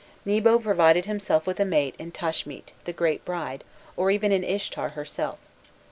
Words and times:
Nebo 0.25 0.57
provided 0.57 1.05
himself 1.05 1.45
with 1.45 1.59
a 1.59 1.63
mate 1.63 1.93
in 1.99 2.11
Tashmit, 2.11 2.71
the 2.85 2.91
great 2.91 3.23
bride, 3.23 3.63
or 3.95 4.09
even 4.09 4.31
in 4.31 4.43
Ishtar 4.43 4.93
herself. 4.95 5.37